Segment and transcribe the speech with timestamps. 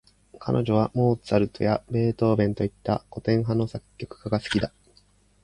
[0.39, 4.73] 彼女はモーツァルトやベートーヴェンといった、古典派の作曲家が好きだ。